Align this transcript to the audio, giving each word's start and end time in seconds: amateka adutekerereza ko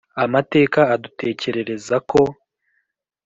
amateka 0.23 0.79
adutekerereza 0.95 1.95
ko 2.11 2.21